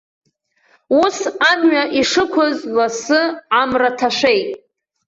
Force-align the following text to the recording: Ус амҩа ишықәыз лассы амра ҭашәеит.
Ус 1.03 1.17
амҩа 1.49 1.83
ишықәыз 1.99 2.57
лассы 2.75 3.21
амра 3.61 3.89
ҭашәеит. 3.97 4.49